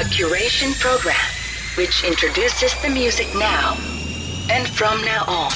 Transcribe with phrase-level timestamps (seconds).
[0.00, 1.14] A curation program
[1.76, 3.76] which introduces the music now
[4.48, 5.50] and from now on.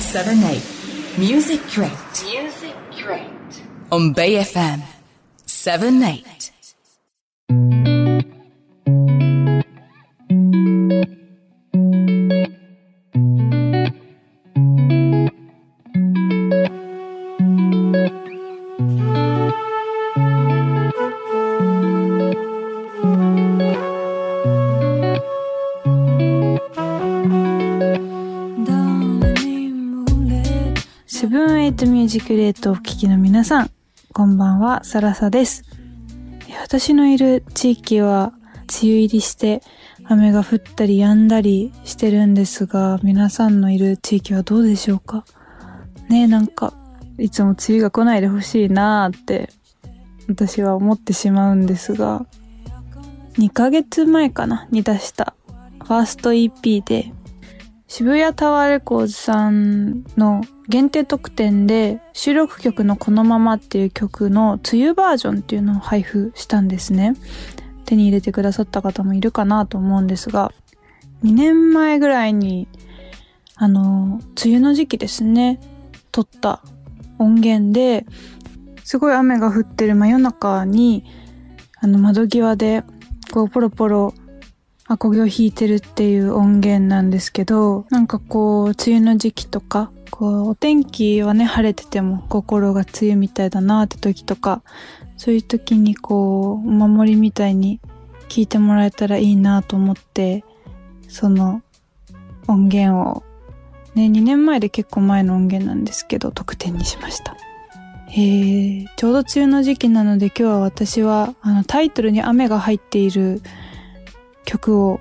[0.00, 0.62] 7 8
[1.18, 1.92] Music Crate
[2.24, 3.62] Music Crate.
[3.92, 4.80] on Bay FM
[5.44, 6.50] 7 8
[32.28, 33.70] イトミュレートをお聴きの皆さん、
[34.12, 35.64] こんばんは、サラサです。
[36.60, 38.34] 私のいる地域は
[38.82, 39.62] 梅雨入りして
[40.04, 45.24] 雨が降ったり止んだりしてるんですが、皆さんのいる地域はどうでしょうか？
[46.10, 46.74] ねえ、なんか、
[47.16, 49.48] いつも梅雨が来ないでほしいなーって、
[50.28, 52.26] 私は思ってしまうんですが、
[53.38, 55.32] 2ヶ月前かなに出した
[55.82, 57.10] ファースト EP で
[57.88, 67.14] 渋谷タワーレコーズさんの限定特典で収録曲のこのままっていう曲の梅雨バージョンっていうのを配布したんですね。
[67.86, 70.52] 手に入れてくださった方もいるかなと思うんですが、
[71.24, 72.68] 2年前ぐらいに、
[73.54, 75.58] あの、梅雨の時期ですね、
[76.12, 76.60] 撮った
[77.18, 78.04] 音源で、
[78.84, 81.04] すごい雨が降ってる真夜中に、
[81.80, 82.84] あの窓際で、
[83.32, 84.14] こうポロポロ
[84.90, 94.62] アコギを弾いてるっていう音源なんですけど、なんかこう、梅雨の時期とか、こう、お天気はね、晴れてても心が梅雨みたいだなって時とか、
[95.18, 97.80] そういう時にこう、お守りみたいに
[98.30, 100.42] 聞いてもらえたらいいなと思って、
[101.06, 101.60] その
[102.46, 103.22] 音源を、
[103.94, 107.36] ね、2年前で結構前の音源なんですけど、特典にしました。
[108.06, 113.42] へえ、ちょうど梅雨の時期なので今日は私は、あの、タイトルに雨が入っている
[114.48, 114.98] 曲を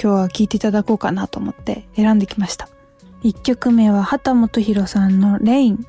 [0.00, 2.68] 今日は聴いていただこうかなと思って選んできました。
[3.24, 5.84] 1曲目は畑本博さんのレイン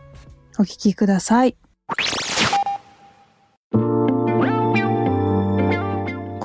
[0.57, 1.55] お聴きください。
[3.71, 3.79] こ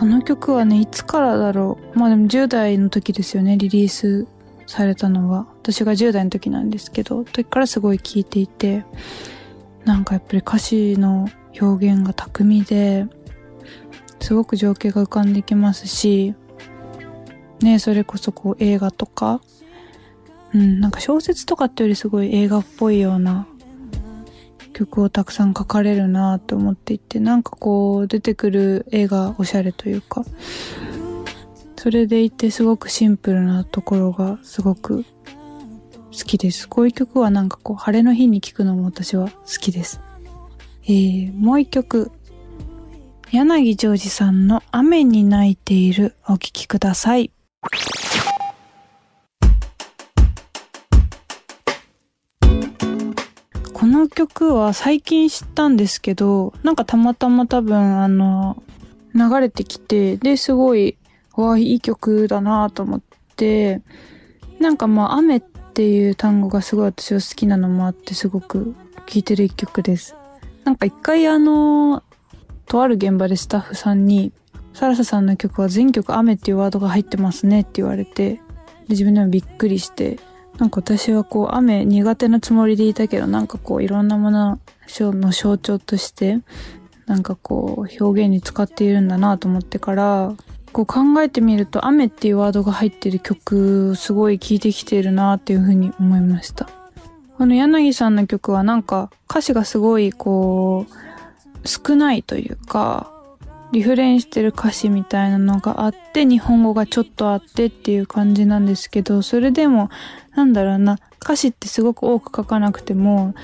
[0.04, 1.98] の曲はね、いつからだろう。
[1.98, 4.26] まあでも10代の時ですよね、リリース
[4.66, 5.46] されたのは。
[5.62, 8.84] 私が10代の時なんですけど、時からすごい聴いていて、
[9.86, 13.06] なんかやっぱり歌詞の表現が巧みで、
[14.22, 16.34] すごく情景が浮かんできますし、
[17.60, 19.40] ねそれこそこう映画とか、
[20.54, 23.46] うん、なんか小説とかってよりすごい映画っぽいような
[24.72, 30.24] 曲をたくさん書かれるなと思っていて、なんかこう出てくる絵がおしゃれというか、
[31.76, 35.04] それでいてすごくシンプルなところがすごく
[36.12, 36.68] 好きです。
[36.68, 40.00] こういう曲はなんかこう晴れの日に聴くのも私は好きです。
[40.84, 42.10] えー、もう一曲
[43.32, 47.30] 柳ジョージさんの雨に泣いているお聴きください。
[53.72, 58.62] この曲は最近知ったんですけど、なんかたまたま多分あの、
[59.14, 60.98] 流れてきて、で、すごい、
[61.34, 63.00] わあ、いい曲だなと思っ
[63.36, 63.80] て、
[64.60, 68.74] なんかまあ雨っていう単語がすごい私は好きなのもあってすごく
[69.06, 70.16] 聴いてる一曲です。
[70.64, 72.02] なんか一回あの、
[72.72, 74.32] とある現場でスタッフさんに、
[74.72, 78.40] サラサさんの曲は全曲雨っていうワードが入ってますねって言われて、で
[78.88, 80.18] 自分でもびっくりして、
[80.56, 86.38] なんか私はこう雨苦手なつもりでいたけど、なんかこういろんなものの象徴として、
[87.04, 90.34] なんかこう表現に使っているんだなと思ってから、
[90.72, 96.70] こう考えてみると雨っていうワードが入ってる曲すごい聴いてきてるなっていうふうに思いました。
[97.36, 101.11] この柳さんの曲はなんか歌詞がすごいこう
[101.64, 103.10] 少ないというか、
[103.72, 109.88] リフレインしてる歌詞みたいなのがあって、日本語がちょっとあってっていう感じなんですけど、それでも、
[110.34, 113.34] なんだろうな、歌詞ってすごく多く書かなくても、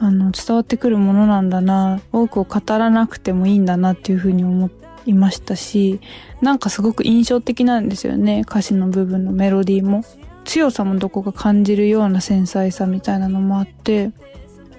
[0.00, 4.70] あの、伝わってくるものなんだな、多くを語らなくてもいいんだなっていうふうに思
[5.04, 6.00] いましたし、
[6.40, 10.04] なんかすごく印象的なんですよね、歌詞の部分のメロディーも。
[10.44, 14.10] 強さもどこか感じるような繊細さみたいなのもあって、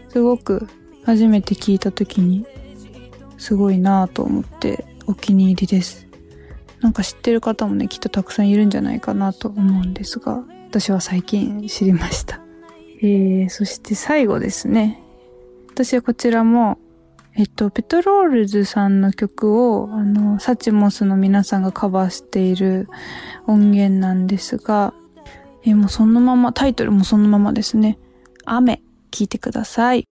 [0.09, 0.67] すごく
[1.05, 2.45] 初めて聞いた時に
[3.43, 6.07] すごいなぁと思ってお気に入りです。
[6.79, 12.39] なんか知ってる方もね、きっとたくさんいるんじゃないかなと思うんですが、私は最近知りました。
[13.01, 15.03] えー、そして最後ですね。
[15.69, 16.77] 私はこちらも、
[17.35, 22.87] えっと、ペトロールズさんの曲を、あの、サチモスの皆さんがカバーしている
[23.45, 24.93] 音源なんですが、
[25.65, 27.99] えもうそのまま、タイトルもそのままですね。
[28.45, 28.81] 雨、
[29.11, 30.05] 聞いてください。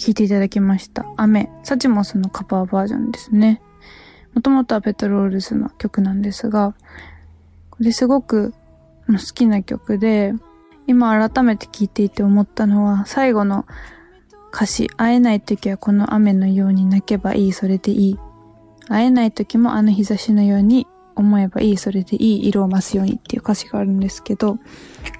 [0.00, 1.04] 弾いていただきました。
[1.18, 1.50] 雨。
[1.62, 3.60] サチモスのカバーバージョンですね。
[4.32, 6.74] もともとはペトロールズの曲なんですが、
[7.68, 8.54] これすごく
[9.06, 10.32] 好きな曲で、
[10.86, 13.66] 今改めて聴いていて思ったのは、最後の
[14.54, 18.18] 歌詞、会えない時はこの雨のように泣けばいい、それでいい。
[18.88, 24.58] 会えない時もあの日差しのように思えばいい、それでいい、色を増すようにっていう歌詞があるんですけど、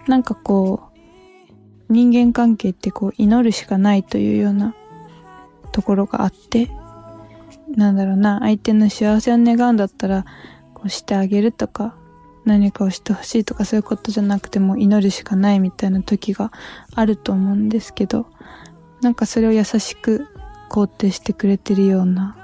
[0.09, 0.90] なんかこう、
[1.91, 4.75] 人間関係ってこう祈るしかないというような
[5.73, 6.71] ところがあって、
[7.77, 10.25] なんだろうな、相手の幸せを願うんだったら、
[10.73, 11.97] こうしてあげるとか、
[12.45, 16.53] 何かをしてほしいとかそういうことじゃなくても祈るしかないみたいな時が
[16.95, 18.27] あると思うんですけど、
[19.03, 20.27] なんかそれを優しく
[20.71, 22.37] 肯定してくれてるような、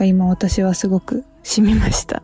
[0.00, 2.22] 今私はすごく染みました。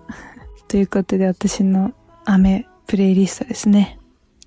[0.67, 1.93] ということで私の
[2.25, 4.00] 雨プレイリストですね。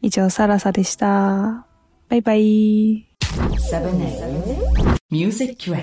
[0.06, 1.66] 以上、サラサでした。
[2.10, 3.08] バイバイ。
[3.72, 5.82] 7 Music man.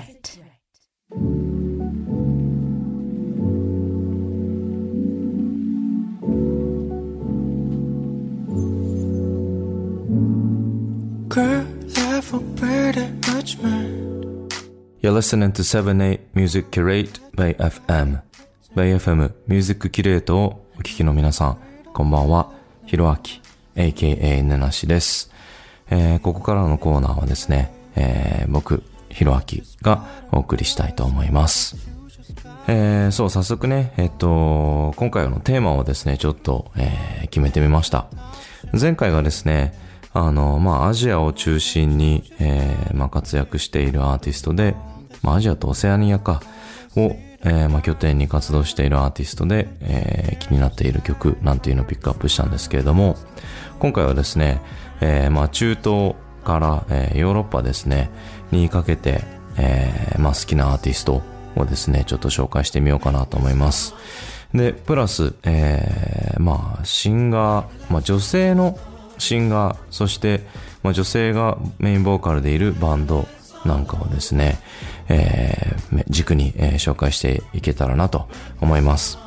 [15.01, 18.21] You're listening to 78 Music Curate by FM.
[18.75, 21.57] by FM ミュージックキュレートをお聞きの皆さん、
[21.91, 22.51] こんばんは。
[22.85, 23.40] ひろあき、
[23.75, 25.31] AKA ねなしです。
[25.89, 31.75] えーここからのコーナーはですね、えー僕、ひろあきがお送りしたいと思います。
[32.67, 38.07] えーそう、早速ね、えっと、今回のテーマをですね、ちょっと、えー決めてみました。
[38.79, 39.73] 前回がですね、
[40.13, 44.75] あの、まあ、アジアを中心に、えーまあ、活躍しているアーティストで、
[45.23, 46.41] まあ、アジアとオセアニアか、
[46.97, 53.15] を、えーまあ、拠点に活動しているアーティストで、えー気になっている曲なんていうのをピックアップしたんですけれども、
[53.79, 54.59] 今回はですね、
[54.99, 58.09] えーまあ、中東から、えーヨーロッパですね、
[58.51, 59.23] にかけて、
[59.57, 61.21] えーまあ、好きなアーティスト
[61.55, 63.93] をですね、ちょっと紹介してみようかなと思います。
[64.53, 68.77] で、プラス、えーまあ、シンガー、まあ、女性の
[69.17, 70.41] シンガー、そして、
[70.83, 73.27] まあ、女性がメインボーカルでいるバンド
[73.65, 74.59] なんかをですね、
[75.11, 78.29] えー軸に、えー紹介していけたらなと
[78.59, 79.17] 思います。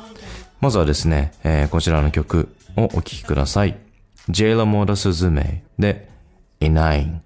[0.61, 3.77] まずはですね、えーこちらの曲をお聴きください。
[4.29, 6.09] ジェイラ・モーダ・スズメで、
[6.59, 7.21] イナイン。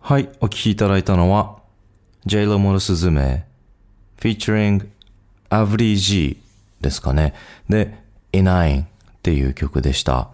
[0.00, 1.58] はい、お聴きいただいたのは、
[2.26, 3.46] ジェイラ・モーダ・スズメ、
[4.18, 4.86] featuring
[5.50, 6.40] アブリー G
[6.80, 7.34] ですかね。
[7.68, 7.98] で、
[8.32, 8.86] イナインっ
[9.22, 10.30] ていう曲でした。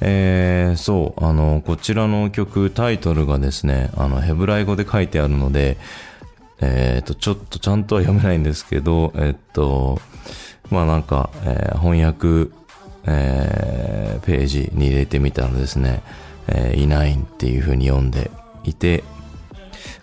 [0.00, 5.76] えー、そう、あの、こちらの曲、タイトルがですね、あの、ヘブライ語で書いてあるので、
[6.60, 10.00] えっ、と、ちょっとちゃんとは読めないんですけど、えっと、
[10.70, 12.50] まあなんか、えー翻訳、
[13.06, 16.02] えーページに入れてみたらですね、
[16.48, 18.30] えーいないっていう風に読んで
[18.64, 19.04] いて、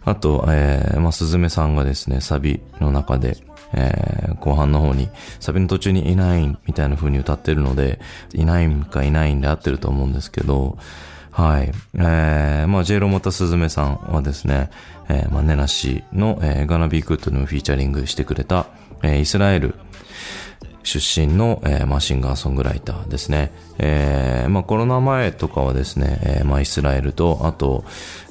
[0.05, 3.37] あと、えーまあ、すずめさんがですね、サビの中で、
[3.75, 7.99] えー後半の方に、サビの途中にいないみたいな風に歌ってるので、
[8.33, 10.77] いないかいないんで合ってると思うんですけど、
[11.31, 11.71] はい。
[11.95, 14.69] えー、まあ、ジェイロモタスズメさんはですね、
[15.09, 18.67] えー、まあ、ネナシの、えー、ガナビークッドのフィーチャリングしてくれた、
[19.03, 19.75] えーイスラエル
[20.85, 23.51] 出身の、えーまあ、シンガーソングライターですね。
[23.79, 27.83] えーまあ、コロナ前とかはですね、えーまあ、イスラエルと、あと、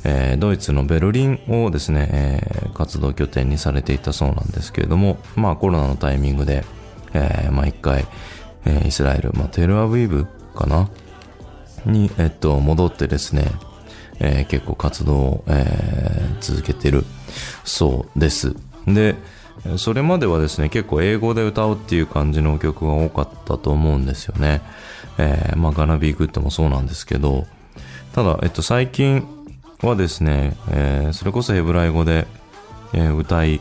[0.05, 6.65] えードイツのベルリンをですね、えー活動拠点にされていたそうなんですけれども、まあ、コロナのタイミングで、
[7.13, 8.07] えーまあ、一回、
[8.65, 10.89] えーイスラエル、まあ、テルアブイブかな？
[11.85, 13.51] に、えっと、戻ってですね、
[14.21, 17.05] えー結構活動を、えー続けてる
[17.65, 18.55] そうです。
[18.87, 19.15] で、
[19.79, 24.61] それまではですね、結構英語で歌うっていう感じの曲が多かったと思うんですよね。
[25.19, 27.47] えーまあ、ガナビーグッドもそうなんですけど、
[28.13, 29.27] ただ、えっと、最近
[29.83, 32.27] はですね、えーそれこそヘブライ語で、
[32.93, 33.61] えー歌い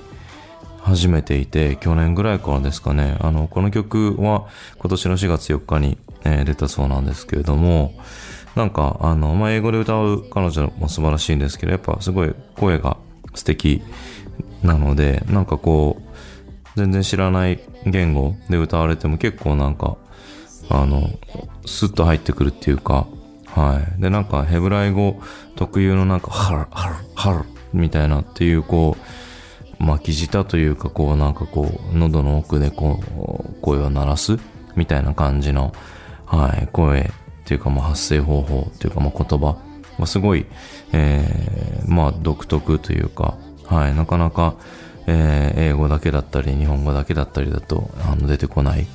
[0.81, 4.47] 始めていて、去年ぐらいからですかね、あの、この曲は
[4.79, 7.93] 今年の4月4日に、えー出たそうなんですけれども、
[8.55, 12.97] なんか、あの、まあ、英語で歌う彼女も素晴らしいんですけど、やっぱすごい声が
[13.33, 13.81] 素敵
[14.63, 16.13] なので、なんかこう、
[16.75, 19.97] 全然知らない言語で歌われても結構なんか、
[20.69, 21.09] あの、
[21.65, 23.07] スッと入ってくるっていうか、
[23.47, 24.01] はい。
[24.01, 25.19] で、なんかヘブライ語
[25.55, 28.97] 特有のなんか、ハル、ハル、ハルみたいなっていうこ
[29.79, 34.37] う、巻き舌というかこうなんかこう、喉の奥でこう、声を鳴らす
[34.75, 35.73] みたいな感じの、
[36.25, 37.03] はい、声っ
[37.45, 39.57] ていうかまあ発声方法っていうかまあ言葉
[39.99, 40.45] がすごい、
[40.93, 44.55] えー、まあ独特というか、はい、なかなか、
[45.07, 48.87] えー英語だけだったり日本語だけだったりだとあの出てこない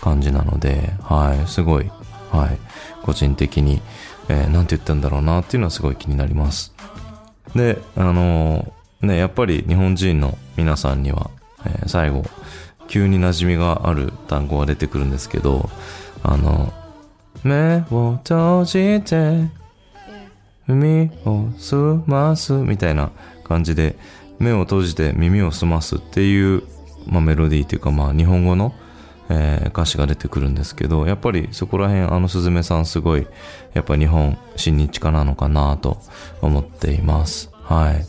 [0.00, 1.90] 感じなので、はい、すごい、
[2.30, 2.58] はい、
[3.02, 3.80] 個人的に、
[4.28, 6.74] えーなんて言ったんだろうなっていうのはすごい気になります。
[7.54, 11.30] で、あのーね、やっぱり日本人の皆さんには、
[11.64, 12.24] えー最後、
[12.88, 15.70] 急に馴染みがある単語が出てくるんですけど、
[16.22, 16.72] あの、
[17.42, 19.48] 目を閉じて、
[20.68, 23.10] 耳を澄ますみたいな
[23.52, 23.96] 感じで、
[24.38, 26.62] 目を閉じて耳を澄ますっていう、
[27.06, 28.74] まあ、メロディーっていうか、まあ、日本語の、
[29.28, 33.26] えー歌詞が出てくるんですけど、やっぱりそこら辺、あのすずめさんすごい、
[33.74, 35.98] やっぱ日本親日家なのかなと
[36.40, 37.50] 思っています。
[37.62, 38.06] はい。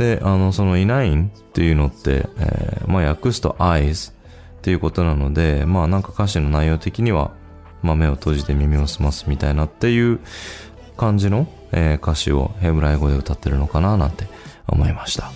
[0.00, 4.14] で、あの、そのいないんっていうのって、えーまあ、訳すと eyes っ
[4.62, 7.32] ていうことなので、まあ、なんか歌詞の内容的には、
[7.82, 10.20] まあ、目を閉じて耳を澄ますみたいなっていう
[10.96, 14.26] 感じの、えー歌詞をヘブライ語で歌ってるのかななんて
[14.68, 15.30] 思いました。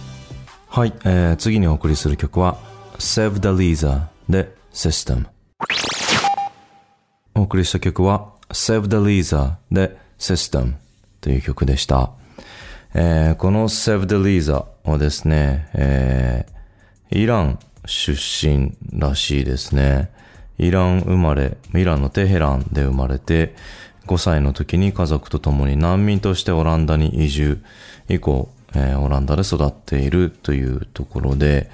[0.68, 2.58] はい、えー次にお送りする曲は
[2.98, 5.26] Save the Lisa で System。
[7.34, 10.74] お送りした曲は Save the Lisa で System
[11.20, 12.10] という曲でした。
[12.94, 16.58] えーこの Save the Lisa はですね、えー
[17.10, 20.10] イラン出身らしいですね。
[20.58, 23.54] イラン生まれ、イランのテヘランで生まれて、
[24.06, 27.62] 5歳の時に家族と共に難民としてオランダに移住。
[28.08, 31.70] 以降、えーオランダで育っているというところで、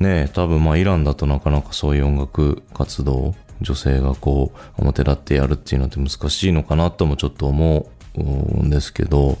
[0.00, 7.86] ね、多分まあイランだとなかなかそういう音楽活動、女性がこう表立ってやるっていうのって難しいのかなともちょっと思
[8.16, 8.20] う
[8.64, 9.38] んですけど、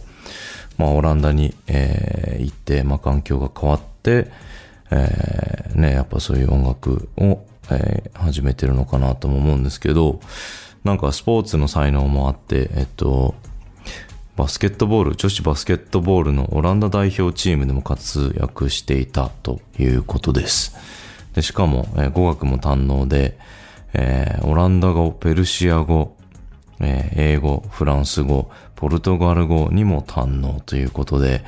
[0.78, 4.28] まあオランダに、えー行って、まあ環境が変わって、
[4.90, 10.20] えーね、やっぱそういう音楽を、えー始めてるのかなとも思うんですけど、
[10.84, 13.34] なんかスポーツの才能もあって、えっと、
[14.36, 20.76] バスケットボール、女子バスケットボールのオランダ代表チームでも活躍していたということです。
[21.34, 23.38] でしかも、えー語学も堪能で、
[23.92, 26.16] えーオランダ語、ペルシア語、
[26.80, 31.44] えー英語、フランス語、ポルトガル語にも堪能ということで、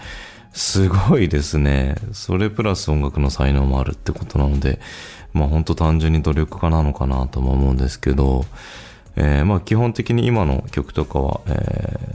[0.53, 1.97] すごいですね。
[2.13, 4.79] それプラス音楽の才能もあるってことなので、
[5.33, 8.45] まあ本当単純に努力家なのかなとも思うんですけど、
[9.17, 11.51] えーまあ基本的に今の曲とかは、え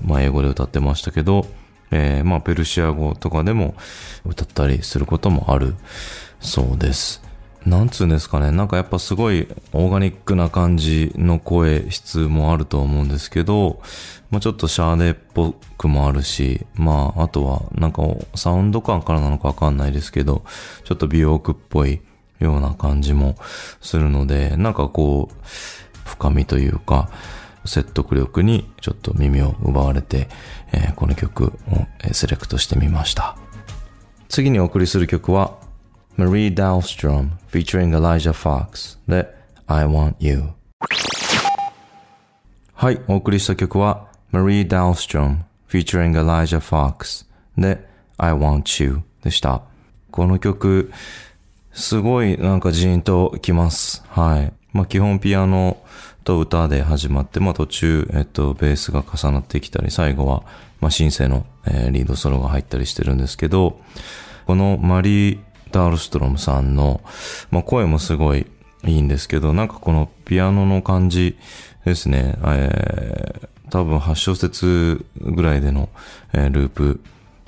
[0.04, 1.46] ーまあ英語で歌ってましたけど、
[1.92, 3.76] えーまあペルシア語とかでも
[4.26, 5.76] 歌ったりすることもある
[6.40, 7.22] そうです。
[7.66, 8.50] なんつうんですかね。
[8.50, 13.82] なんかやっぱすごいオーガニックな感じの声質もあると思うんですけど、
[14.32, 18.02] まあちょっとシャーデっぽくもあるし、まああとはなんか
[18.34, 20.44] サウンド感からなのかわかんないですけど、
[20.86, 22.02] ちょっと美容区っぽい
[22.40, 23.36] ような感じも
[23.80, 25.36] するので、なんかこう、
[26.06, 27.10] 深みというか、
[27.66, 30.28] 説得力にちょっと耳を奪われて、
[30.72, 33.38] えーこの曲をセレクトしてみました。
[34.30, 35.58] 次にお送りする曲は
[36.18, 39.28] Marie Dahlstrom featuring Elijah Fox で
[39.68, 40.44] I Want You
[42.74, 45.40] はい、お送りした曲は Marie Dahlstrom
[45.70, 47.26] featuring Elijah Fox
[47.58, 47.86] で
[48.18, 49.64] I Want You でした。
[50.10, 50.92] この曲、
[51.74, 54.04] すごいなんかジーンときます。
[54.10, 54.54] はい。
[54.74, 55.78] まあ基本ピアノ
[56.24, 60.44] と歌で始まって、まあ途中、えっと、ベースが重なってきたり、最後は、
[60.80, 63.80] まあシンセの、えーリードソロが入ったりしてるんですけど、
[64.46, 65.40] このマリー・
[65.72, 67.02] ダールストロムさんの、
[67.50, 68.48] まあ声もすごい
[68.86, 71.38] いいんですけど、なんかこのピアノの感じ
[71.86, 75.88] ですね、えー多分8小節ぐらいでの、
[76.34, 77.00] えーループ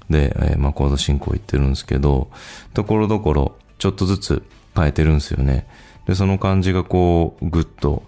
[0.10, 2.30] で、えーまあ、コード進行いってるんですけど、
[2.74, 4.44] ところどころちょっとずつ
[4.76, 5.68] 変えてるんですよね。
[6.08, 8.04] で、その感じがこう、ぐっと、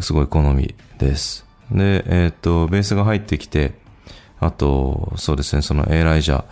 [0.00, 1.46] すごい好みです。
[1.70, 3.74] で、えーっと、ベースが入ってきて、
[4.40, 6.44] あと、そうですね、そのエイライジャー・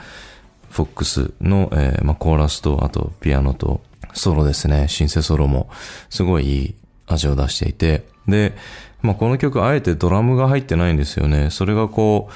[0.70, 3.80] フォックスの、えーまあ、コーラスと、あとピアノと
[4.12, 5.68] ソロですね、シンセソロも
[6.10, 6.74] すごいいい
[7.06, 8.54] 味を出していて、で、
[9.02, 11.50] まあ、この曲あえてドラムが入ってないんですよね。
[11.50, 12.28] それがこ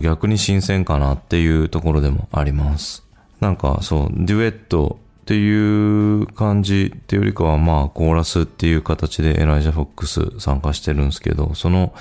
[0.00, 3.04] う、逆に新鮮かなっていうところでもあります。
[3.40, 11.94] なんかそう、デュエットっていう感じっていうよりかはまあコーラスっていう形でエライジャ・フォックス参加してるんですけど、その、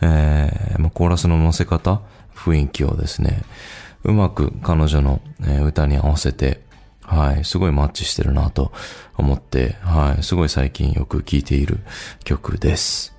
[0.00, 2.00] えーまあ、コーラスの乗せ方、
[2.34, 3.42] 雰囲気をですね、
[4.02, 6.62] うまく彼女の、え歌に合わせて、
[7.02, 8.72] はい、すごいマッチしてるなと
[9.18, 11.80] 思って、はい、すごい最近よく聴いている
[12.24, 13.14] 曲です。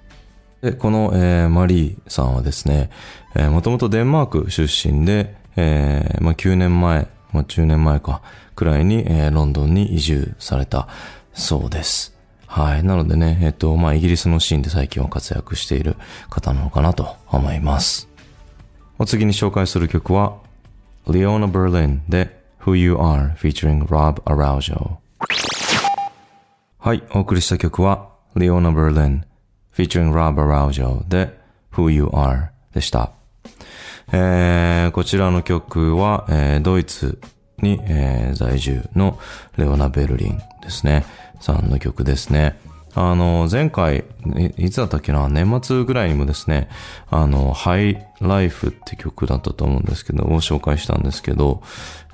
[0.63, 2.89] で、この、えーマリーさんはですね、
[3.35, 8.23] えーもともとデンマーク出身で、えーまあ、9年前、まあ、10年前か、
[8.55, 10.87] くらいに、えーロンドンに移住された
[11.33, 12.15] そうです。
[12.47, 12.83] はい。
[12.83, 15.95] なのでね、えっと、まあ、イギリスのシーンで最近は活躍している
[16.29, 18.09] 方なのかなと思います。
[18.99, 20.37] お次に紹介する曲は、
[21.07, 24.97] Leona Berlin で Who You Are featuring Rob Araujo。
[26.77, 29.21] はい、お送りした曲は Leona Berlin
[29.75, 31.37] featuring Rob Araujo で
[31.73, 33.11] Who You Are でした。
[34.11, 37.19] えーこちらの曲は、えードイツ
[37.61, 39.19] に、えー在住の
[39.57, 41.05] レオナ・ベルリンですね。
[41.39, 42.57] さんの曲ですね。
[42.93, 44.03] あの、前回、
[44.57, 46.69] いいつだったっけな、年末ぐらいにもですね、
[47.09, 51.61] あの、ハイライフって曲だったと思うんですけど、を紹介したんですけど、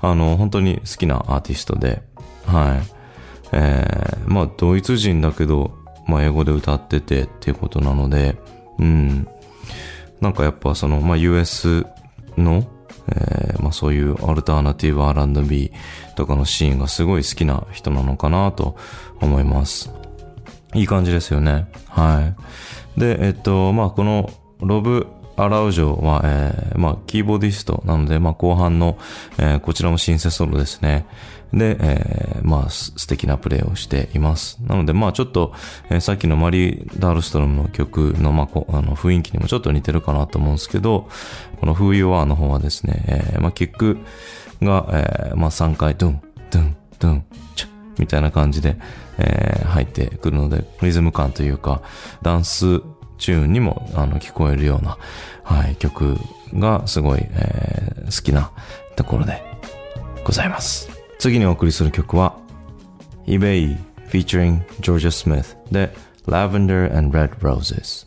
[0.00, 2.02] あの、本当に好きなアーティストで、
[2.46, 2.98] はい。
[3.52, 5.76] えーまあ、ドイツ人だけど、
[6.06, 8.36] まあ、英語で歌っててっていうことなので、
[8.78, 9.26] うん。
[10.20, 11.86] なんかやっぱその、まあ、US
[12.36, 12.64] の、
[13.10, 15.72] えーまあ、そういうアルターナティブ R&B
[16.16, 18.76] とかのシーンがすごい好きな人なのかなと
[19.20, 19.90] 思います。
[20.74, 21.68] いい感じですよね。
[21.88, 22.34] は
[22.96, 23.00] い。
[23.00, 25.06] で、えっと、まあ、この、ロブ・
[25.38, 28.98] アラウジョは、えーまあ、キーボーディストなので、まあ、後半の、
[29.38, 31.06] えーこちらもシンセソロですね。
[31.52, 34.58] で、えーまあ、素敵なプレイをしています。
[34.66, 35.52] なので、まあ、ちょっと、
[35.90, 41.08] えーさっきのマリー・ダールストロムの曲の、まあ、こあの雰囲気にもちょっと似てるかなと思うんですけど、
[41.60, 43.98] この Who You Are の方はですね、えーまあ、キック
[44.62, 48.76] が、えーまあ、3回、ドゥン、ドゥン、ドゥン、チュッみたいな感じで、
[49.18, 51.82] えー入ってくるので、リズム感というか、
[52.22, 52.80] ダンス
[53.18, 54.96] チューンにもあの聞こえるような、
[55.42, 56.16] はい、曲
[56.54, 58.50] がすごい、えー好きな
[58.96, 59.42] ところで
[60.24, 60.90] ございます。
[61.18, 62.36] 次にお送りする曲は、
[63.26, 63.76] eBay
[64.08, 65.94] featuring Georgia Smith で
[66.26, 68.06] Lavender and Red Roses。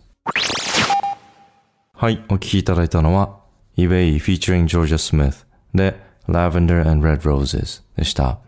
[1.93, 3.39] はい、お聴きいただいたのは
[3.77, 8.39] eBay featuring Georgia Smith で Lavender and Red Roses でした。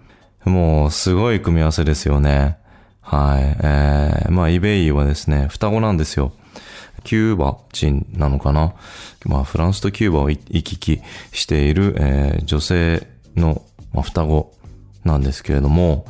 [0.44, 2.58] もうすごい組み合わせですよね。
[3.02, 3.58] はい。
[3.64, 6.34] えー、まあ eBay はですね、双子なんですよ。
[7.04, 8.74] キューバ人なのかな？
[9.26, 13.62] まあフランスとキューバを行き来している、えー女性の、
[13.94, 14.54] まあ、双子
[15.04, 16.06] なんですけれども、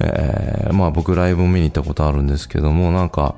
[0.00, 3.36] えーまあ僕ライブを見に行ったことあるんですけども、なんか、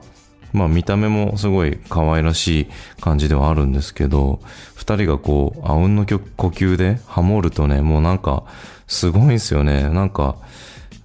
[0.53, 2.67] まあ見た目もすごい可愛らしい
[3.01, 4.41] 感じではあるんですけど、
[4.75, 8.45] 二人がこう、あうんの呼吸でハモるとね、もうなんか、
[8.87, 9.91] すごいんですよね。
[9.91, 10.37] なんか、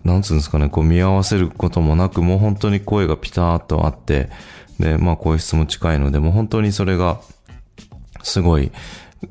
[0.06, 4.30] なんつうんですかね、こう見合わせることもなく、もう本当に声がピターっとあって、
[4.80, 7.20] で、まあ声質も近いので、もう本当にそれが、
[8.24, 8.72] すごい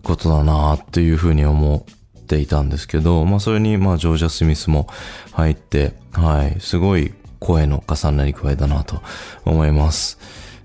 [0.03, 1.87] ことだなっていうふうに思
[2.21, 4.87] っていたんですけど、まあそれに、まあジョージャ・スミスも
[5.33, 9.03] 入って、はい、すごい声の重なり具合だなと
[9.45, 10.19] 思います。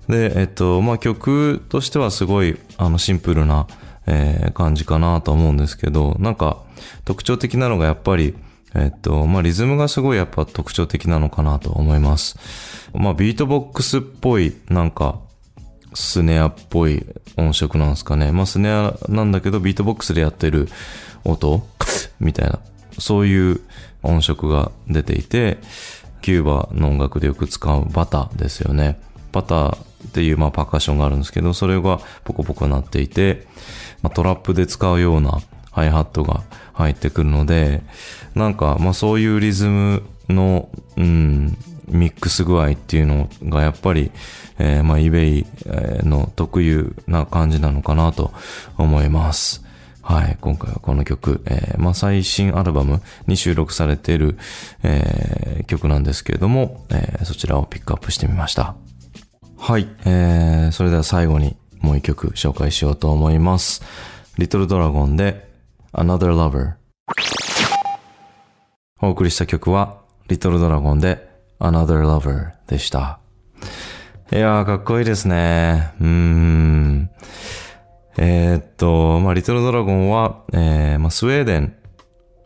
[0.08, 3.66] で、えっと、まあ曲としてはすごい、あの、シンプルな、
[4.06, 6.62] えー感じかなと思うんですけど、なんか
[7.04, 8.34] 特徴的なのがやっぱり、
[8.74, 12.38] えっと、まあリズムがすごいやっぱ特徴的なのかなと思います。
[12.92, 15.20] まあビートボックスっぽい、なんか、
[15.94, 18.30] スネアっぽい音色なんですかね。
[18.30, 20.68] まあスネアなんだけどビートボックスでやってる
[21.24, 21.66] 音
[22.20, 22.58] みたいな、
[22.98, 23.60] そういう
[24.02, 25.58] 音色が出ていて、
[26.20, 29.00] キューバの音楽でよく使うバターですよね。
[29.32, 33.46] バターっていうまあパーカッションがあるんですけど、それがポコポコなっていて、
[34.02, 37.82] まあ、トラップで使うようなハイハットが入ってくるので、
[38.34, 41.56] なんかまあそういうリズムの、うん、
[41.88, 44.10] ミックス具合っていうのがやっぱり、
[44.58, 45.46] えー、まあ eBay
[46.06, 48.32] の特有な感じなのかなと
[48.76, 49.64] 思います。
[50.02, 50.38] はい。
[50.40, 54.38] 今回はこの曲、えーまあ、最新アルバムに収録されている、
[54.82, 58.74] えー曲なんですけれども、えそちらをピックアップしてみました。
[59.58, 59.88] はい。
[60.06, 63.82] えー、それでは最後にもう一曲紹介しようと思います。
[64.38, 65.47] リトルドラゴンで
[65.98, 66.74] Another Lover。
[69.02, 73.18] お送りした曲はリトルドラゴンで Another Lover でした。
[74.30, 75.92] いやー、かっこいいですね。
[76.00, 77.10] うーん。
[78.16, 81.74] えーっと、まあ、リトルドラゴンは、えーまあ、スウェーデン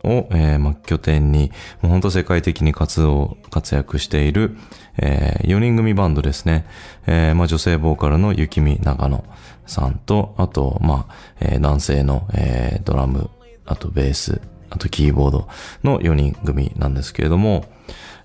[0.03, 1.51] を、えーまあ、拠点に、
[1.83, 4.57] もう本当世界的に活動、活躍している、
[4.97, 6.65] え4人組バンドですね。
[7.05, 9.23] えーまあ、女性ボーカルの雪見長野
[9.67, 13.29] さんと、あと、まあ、えー男性の、えードラム、
[13.65, 15.47] あとベース、あとキーボード
[15.83, 17.65] の4人組なんですけれども、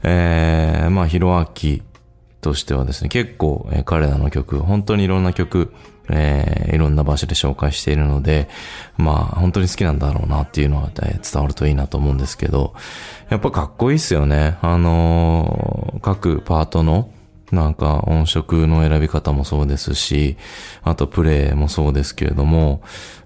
[0.03, 1.83] えーまあ、ヒロアキ
[2.41, 5.73] としてはですね、結構、えー彼らの曲、本当にいろんな曲、
[6.11, 8.49] えーいろんな場所で紹介しているので、
[8.97, 12.75] まあ、本当に好きなんだろうなっていうのは、えー伝わるといいなと思うんですけど、
[13.29, 14.57] やっぱかっこいいっすよね。
[14.63, 17.11] あのー各パートの、
[17.53, 20.37] なんか音色の選び方もそうですし、
[20.83, 22.83] あとプレイもそうですけれども、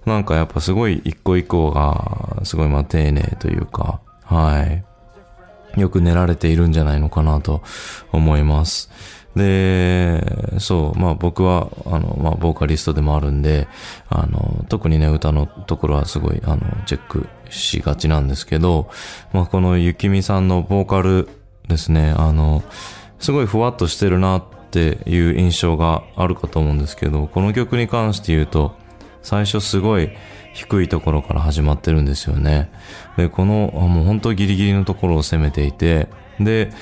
[0.06, 4.84] なんかやっぱすごい一個一個が、すごいまあ丁寧というか、はい。
[5.80, 7.62] よく練られているんじゃないのかなと
[8.12, 8.90] 思います。
[9.34, 13.66] で、そう、まあ僕は、あの、まあボーカリストでもあるんで、
[14.08, 18.90] あの、特にね、歌のところはすごい、あの、チェックしがちなんですけど、
[19.32, 21.28] まあこのゆきみさんのボーカル
[21.68, 22.62] ですね、あの、
[23.22, 28.74] すごいふわっとしてるなっていう印象があるかと思うんですけど、この曲に関して言うと、
[29.22, 30.10] 最初すごい
[30.54, 32.72] 低いところから始まってるんですよね。
[33.16, 36.08] で、この、もう本当ギリギリのところを攻めていて、
[36.40, 36.72] で、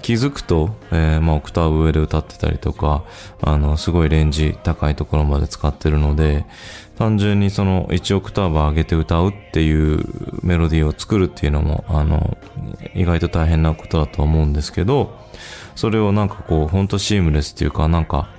[0.00, 3.02] 気づくと、えー、まあ、オクターブ上で歌ってたりとか、
[3.42, 6.46] あの、すごいレンジ高いところまで使ってるので、
[6.96, 10.04] 単純にその1オクターブ上げて歌うっていう
[10.42, 12.38] メロディーを作るっていうのも、あの、
[12.94, 15.27] 意外と大変なことだと思うんですけど、
[15.78, 18.30] それをなんかこう、ほんとシームレスっていうか、なんか、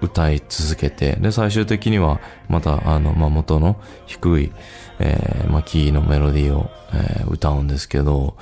[0.00, 4.52] 歌い続けて、で、最終的には、また、あの、まあ、元の低い、
[4.98, 8.36] えー、まあ、キーのメロディーを、えー、歌うんですけど、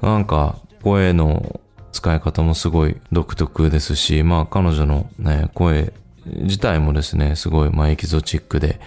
[0.00, 1.60] なんか、声の
[1.92, 5.92] 使い方もすごい独特ですし、まあ彼女のね、声
[6.24, 8.80] 自体もですね、すごいまあエキゾチックで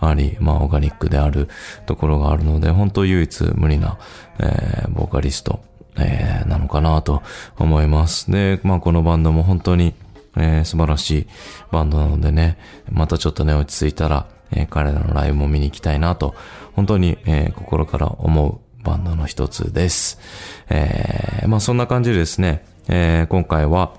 [0.00, 1.48] あり、まあオーガニックである
[1.86, 3.98] ところがあるので、本当唯一無二な、
[4.40, 5.62] えー、ボーカリスト、
[5.98, 7.22] えー、なのかなと
[7.58, 8.30] 思います。
[8.30, 9.94] で、まあこのバンドも本当に、
[10.36, 11.26] えー、素晴らしい
[11.70, 12.58] バンドなのでね、
[12.90, 16.34] またちょっとね、落ち着いたら、えー、彼らのライブも見に行きたいなと、
[16.74, 20.18] 本当に、えー、心から思うバンドの一つです。
[20.68, 23.94] えー、まあそんな感じでですね、えー、今回は、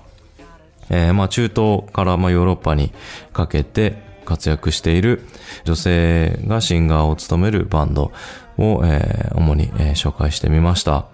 [0.90, 2.92] えー、まあ中東からまあヨーロッパに
[3.32, 5.22] かけて活躍している
[5.64, 8.12] 女性がシンガーを務めるバンド
[8.58, 11.06] を、えー、主に、えー、紹介してみました。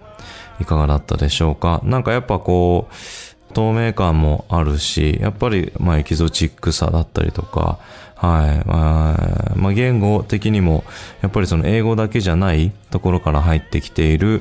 [0.61, 1.81] いかがだったでしょうか？
[1.85, 7.79] なんかやっぱこう、透明感もあるし、やっぱりまあエキゾチックさだったりとか、
[8.17, 8.62] はい。
[8.67, 10.85] まあ、言語的にも、
[11.21, 14.40] やっぱりその英語だけじゃないところから入ってきている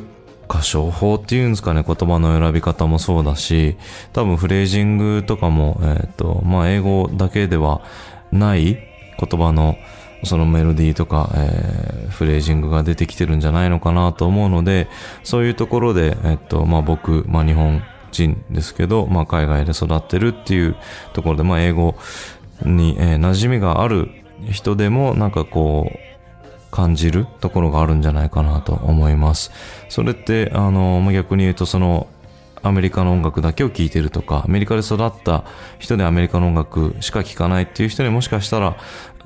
[0.50, 3.76] 歌唱法っていうんですかね、言葉の選び方もそうだし、
[4.14, 7.82] 多分フレージングとかも、えっ、ー、と、まあ、英語だけでは
[8.32, 8.78] ない
[9.20, 9.76] 言葉の
[10.24, 14.88] そのメロディーとか、えー、フレージングが出てきてるんじゃないのかなと思うので、
[15.24, 20.76] そういうところで、えっ、と、まあ、僕、まあ、日本人ですけど、まあ、海外で育ってるっていう
[21.14, 21.96] ところで、まあ、英語
[22.64, 24.10] に、えー、馴染みがある
[24.52, 25.98] 人でもなんかこう
[26.72, 29.52] 感じるところがあるんじゃないかなと思います。
[29.90, 32.08] それって、あのま、逆に言うとその、
[32.64, 35.44] アメリカの音楽だけを聴いてるとか、アメリカで育った
[35.80, 38.78] 人でアメリカの音楽しか聴かないっていう人にもしかしたら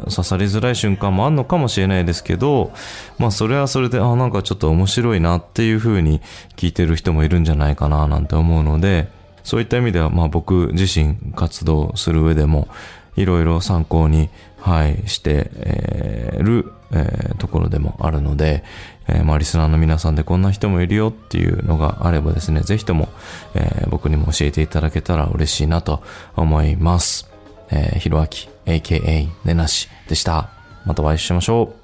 [0.05, 2.73] 刺さりづらい瞬間もあるのかもしれないですけど、
[3.19, 6.19] まあそれはそれで、あ、なんかちょっと面白いなっていう風に
[6.55, 9.09] 聞いてる人もいるんじゃないかななんて思うので、
[9.43, 12.67] そういった意味ではまあ僕自身活動する上でも、
[13.15, 18.63] いろいろ参考に、はい、して、え、る、えー、ところでもあるので、
[19.07, 23.09] えー、まあ、リスナーの皆さんでこんな人もいるよっていうのがあればですね、ぜひとも、
[23.55, 26.01] えー、僕にも教えていただけたら嬉しいなと
[26.35, 27.29] 思います。
[27.69, 30.49] えー、ひろあき、AKA ねなしでした。
[30.85, 31.76] またお会いしましょう。